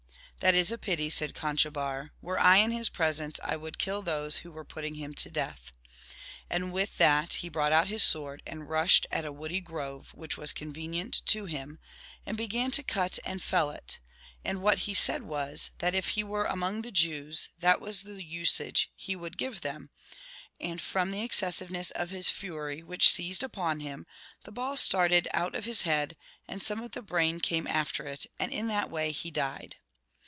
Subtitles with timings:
[0.41, 4.37] "That is a pity," said Conchobar; "were I in his presence I would kill those
[4.37, 5.71] who were put ting him to death."
[6.49, 10.37] And with that he brought out his sword, and rushed at a woody grove which
[10.37, 11.77] was convenient to him,
[12.25, 13.99] and began to cut and fell it;
[14.43, 18.23] and what he said was, that if he were among the Jews that was the
[18.23, 19.91] usage he would give them,
[20.59, 24.07] and from the excessiveness of his fury which seized upon him,
[24.43, 28.25] the ball started out of his head, and some of the brain came after it,
[28.39, 29.75] and in that way he died.